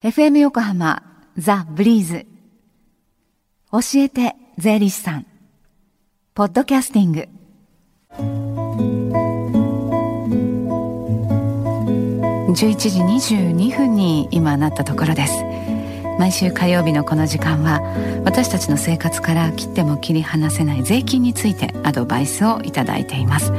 [0.00, 1.02] FM 横浜
[1.36, 2.24] ザ・ブリーズ。
[3.72, 5.26] 教えて税理士さん。
[6.34, 7.28] ポッドキャスティング。
[12.52, 15.42] 11時22分に今なったところです。
[16.20, 17.80] 毎週火曜日のこの時間は
[18.24, 23.52] 私たちの生活から切っても切り離せない税金についてアドバイスをいただいています。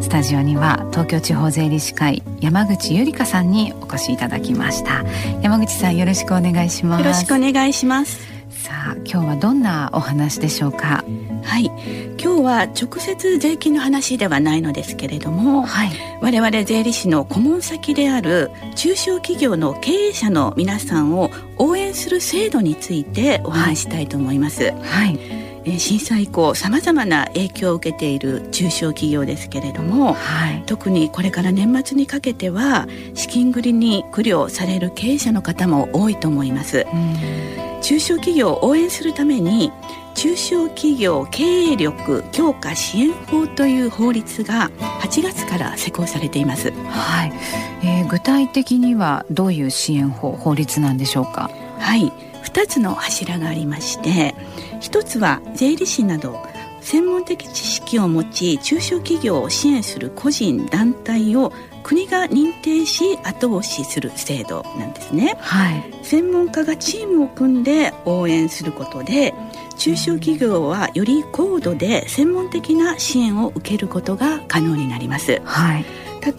[0.00, 5.04] スタジオには東京地方税理士会山口ゆりかさんにお越しいただきました。
[5.42, 7.04] 山口さんよろしくお願いします。
[7.04, 8.18] よろしくお願いします。
[8.50, 11.04] さあ今日はどんなお話でしょうか？
[11.42, 11.70] はい。
[12.18, 15.90] 今日は直接税金の話ではないのですけれども、はい、
[16.22, 24.72] 我々税理士の顧問先である中小企業の経営者の皆さんを応援する制度についてお話したいと思います。
[24.72, 25.18] はい、
[25.66, 36.86] え震災以降さまざまな影響を受けている中小企業ですけれども、はい、特にこれから年末にかけては資金繰りに苦慮される経営者の方も多いと思います。
[37.82, 39.70] 中小企業を応援するために
[40.14, 44.70] 中小企業経営力強化支援法という法律が
[45.02, 46.70] 8月から施行されています。
[46.70, 47.32] はい、
[47.82, 51.50] えー、具体的にはどういう支援法法律なんでしょうか？
[51.78, 52.10] はい、
[52.44, 54.34] 2つの柱がありまして、
[54.84, 56.38] 1つは税理士など
[56.82, 61.50] 専門的知識を持ち中小企業を支援する個人団体を
[61.82, 69.32] 国が認定し後押しする制度なんですね、はい、専門家がチームを組んで応援することで
[69.78, 75.84] 中小企業はより高度で専門的な支援を受けることが可能になります、はい、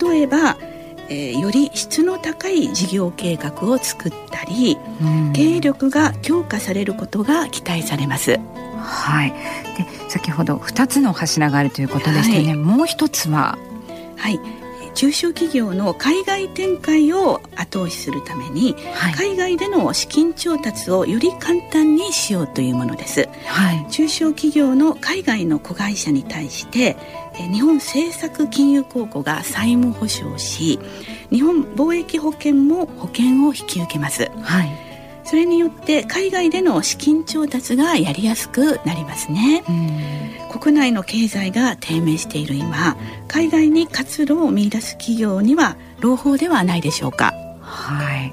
[0.09, 0.57] 例えば
[1.09, 8.39] えー、より質の高い事業計画を作ったり、うん、経営力が強化されることが期待されます。
[8.77, 9.31] はい。
[9.31, 12.47] で先ほど2つの柱があるということでしたね。
[12.49, 13.57] はい、もう一つは？
[14.17, 14.39] はい。
[14.95, 26.95] 中小企業の海外展開を後押しするために、はい、海外での資金調達をより簡単にしようというものです、はい、中小企業の海外の子会社に対して
[27.51, 30.79] 日本政策金融公庫が債務保証し
[31.29, 34.84] 日本貿易保険も保険を引き受けます、はい、
[35.25, 39.63] それによって海外での資金調達がやりやすくなりますね。
[40.51, 42.95] 国内の経済が低迷している今
[43.27, 47.33] 海外に活路を見出す企業には朗報ではないでしょうか。
[47.61, 48.31] はい。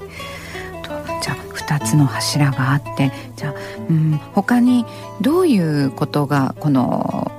[1.23, 3.55] じゃあ2つの柱があってじゃあ、
[3.89, 4.85] うん、他に
[5.21, 7.33] どういうことがこの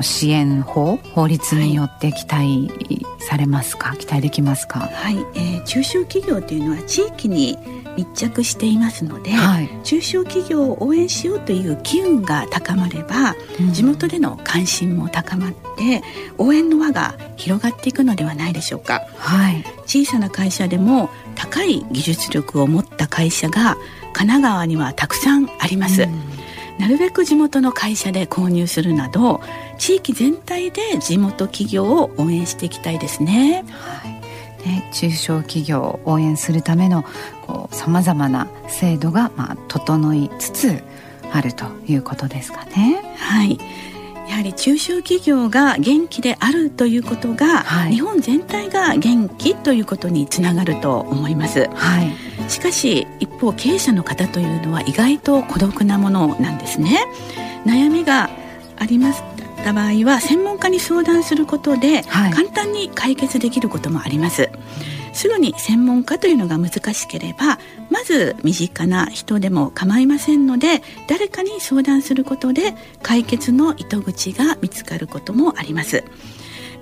[0.00, 2.70] 支援法法律によって期待
[3.18, 7.58] されますか、はい、期待できますかはい、えー、中小企業というのは地域に
[7.98, 16.02] 密着していますので、はい、中小企業を応援しようという機運が高まれば、うん、地元での関心も高まって
[16.38, 23.76] 応援の輪が広がっていくのではないでしょうか、はい、小さな会社でも高い技術力を持った会社が
[24.12, 26.20] 神奈川にはたくさんあります、うん。
[26.78, 29.40] なるべく地元の会社で購入するなど
[29.76, 33.64] 地域全体で地元企業を応援していきたいですね。
[33.70, 34.18] はい。
[34.66, 37.04] ね、中小企業を応援するための
[37.70, 40.82] さまざまな制度が、まあ、整いつつ
[41.32, 43.16] あるということですかね。
[43.16, 43.58] はい。
[44.28, 57.06] やはり中小企業が元気であるということが、はい、日本全体が元気ということにつながると思います、はい、しかし一方経営者の方というのは意外と孤独なものなんですね。
[57.64, 58.28] 悩みが
[58.76, 59.22] あります
[59.68, 64.47] た場合は専門家に相談することで、はい、簡単に解決できることもあります
[65.18, 67.58] すぐに専門家というのが難しければ
[67.90, 76.04] まず身近な人でも構いませんので誰かに相談することで解決の糸口が見つかることもあります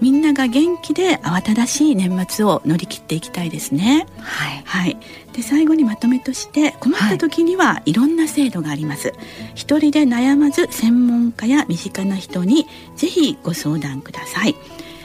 [0.02, 4.06] みんなが元気で慌ただしい年末を乗り切っていきたいですね。
[4.18, 4.98] はい、はい、
[5.32, 9.14] で最後にまとめとして困った時にはいろんな制度があります。
[9.54, 14.54] 一人で悩まず専門家や身近な人にぜひご相談ください。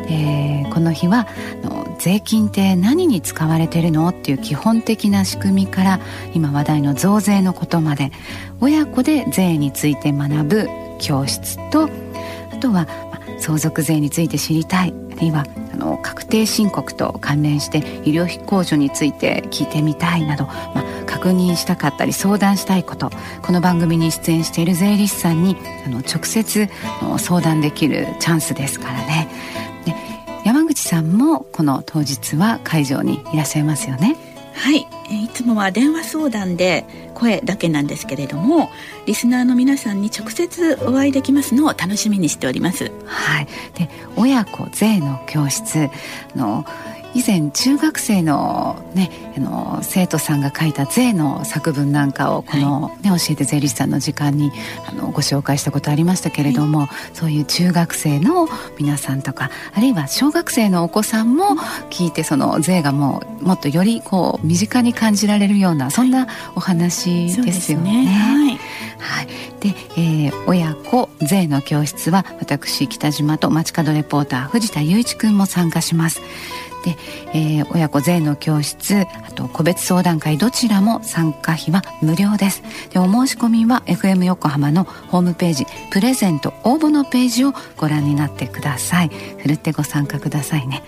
[0.09, 1.27] えー、この日は
[1.99, 5.99] 税金って何に使われてるのっていう基本的な仕組みから
[6.33, 8.11] 今話題の増税のことまで
[8.61, 10.67] 親子で税について学ぶ
[10.99, 11.89] 教室と
[12.51, 12.87] あとは、
[13.39, 23.11] 相続税について知りたいあるいはあの確定申告と関連して医療費控除について聞いてみたいなど、まあ、確認したかったり相談したいこと
[23.43, 26.69] この番組に出演している税理士さんにあの直接
[27.01, 29.27] の相談できるチャンスですからね。
[30.87, 34.15] さんもこの当日は会場にいらっしゃいますよね。
[34.53, 34.87] はい。
[35.25, 38.69] いつもは電話相談で声だけなんですけれども
[39.05, 42.91] リスナーの皆さんに直接お会いできますのを楽しみにしております。
[43.05, 43.47] はい。
[43.75, 45.89] で親子税の教室
[46.35, 46.65] の
[47.13, 54.51] 以前中学生の,、ね、あの生徒さんが書いた税の作文なんかをこの、ね、はい、教えて税理士さんの時間に
[54.87, 61.55] あのご紹介したことありましたけれども、はい、そういう中学生の皆さんとかあるいは小学生のお子さんも
[61.89, 68.05] 聞いてその税がもうもっとよりこう身近に感じられるようなそんなお話ですよね。
[68.05, 68.57] はい。
[68.99, 69.27] はい、
[69.59, 76.21] で、えー、親子税の教室は私北島と街角レポーター藤田雄一君も参加します。
[76.83, 76.95] で、
[77.33, 82.63] えー、親子税の教室あと個別相談会どちらも参加費は無料です。
[82.89, 89.09] でお申し込みは FM 横浜のホームページプレゼント応募のページをご覧になってください。
[89.37, 90.83] ふるってご参加くださいね。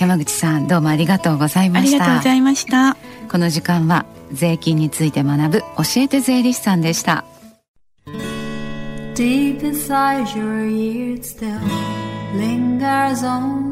[0.00, 1.96] 山口さんどうもありがとうございました。
[1.96, 2.96] ありがとうございました。
[3.30, 5.66] この時間は税金について学ぶ教
[5.96, 7.24] えて税理士さんでした。
[9.14, 11.60] Deep inside your ears still
[12.34, 13.71] lingers on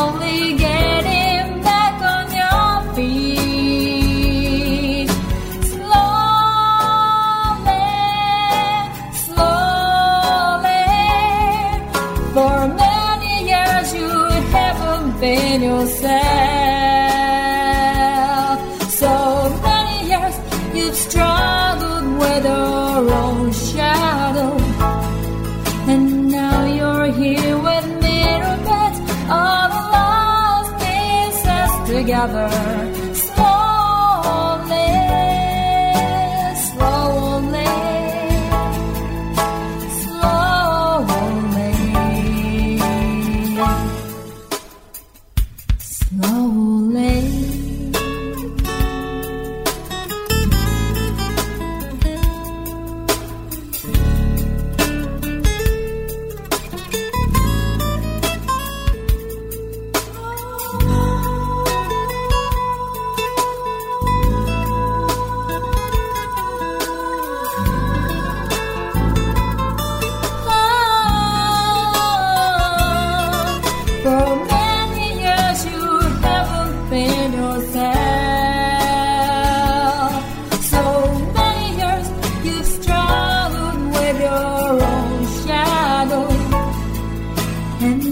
[0.00, 4.30] You're getting back on your feet.
[5.72, 6.98] Slowly,
[9.26, 10.86] slowly.
[12.34, 14.12] For many years you
[14.56, 16.10] haven't been yourself.
[19.02, 19.12] So
[19.68, 20.36] many years
[20.74, 24.52] you've struggled with your own shadow.
[25.92, 27.86] And now you're here with
[32.02, 33.09] together
[87.82, 88.09] and